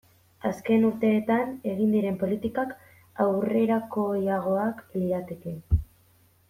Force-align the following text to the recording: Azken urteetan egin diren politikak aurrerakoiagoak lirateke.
Azken 0.51 0.85
urteetan 0.87 1.51
egin 1.73 1.93
diren 1.97 2.17
politikak 2.23 2.73
aurrerakoiagoak 3.27 4.85
lirateke. 4.99 5.59